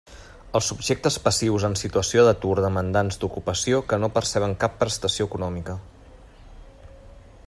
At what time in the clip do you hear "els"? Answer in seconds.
0.59-0.67